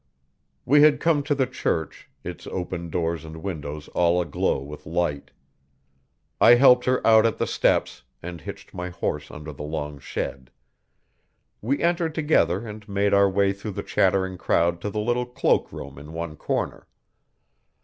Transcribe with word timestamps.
We 0.65 0.81
had 0.81 0.99
come 0.99 1.21
to 1.21 1.35
the 1.35 1.45
church, 1.45 2.09
its 2.23 2.47
open 2.47 2.89
doors 2.89 3.23
and 3.23 3.43
windows 3.43 3.87
all 3.89 4.19
aglow 4.19 4.59
with 4.59 4.87
light. 4.87 5.29
I 6.39 6.55
helped 6.55 6.85
her 6.85 7.05
out 7.05 7.23
at 7.27 7.37
the 7.37 7.45
steps, 7.45 8.01
and 8.19 8.41
hitched 8.41 8.73
my 8.73 8.89
horse 8.89 9.29
under 9.29 9.53
the 9.53 9.61
long 9.61 9.99
shed. 9.99 10.49
We 11.61 11.83
entered 11.83 12.15
together 12.15 12.67
and 12.67 12.89
made 12.89 13.13
our 13.13 13.29
way 13.29 13.53
through 13.53 13.73
the 13.73 13.83
chattering 13.83 14.39
crowd 14.39 14.81
to 14.81 14.89
the 14.89 14.99
little 14.99 15.27
cloakroom 15.27 15.99
in 15.99 16.13
one 16.13 16.35
corner. 16.35 16.87